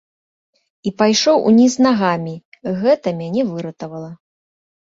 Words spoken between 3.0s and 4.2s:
мяне выратавала.